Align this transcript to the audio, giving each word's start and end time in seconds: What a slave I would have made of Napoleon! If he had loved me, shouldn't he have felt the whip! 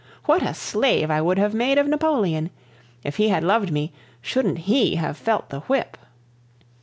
What 0.25 0.41
a 0.41 0.55
slave 0.55 1.11
I 1.11 1.21
would 1.21 1.37
have 1.37 1.53
made 1.53 1.77
of 1.77 1.87
Napoleon! 1.87 2.49
If 3.03 3.17
he 3.17 3.29
had 3.29 3.43
loved 3.43 3.71
me, 3.71 3.93
shouldn't 4.19 4.57
he 4.67 4.95
have 4.95 5.15
felt 5.15 5.49
the 5.49 5.59
whip! 5.69 5.95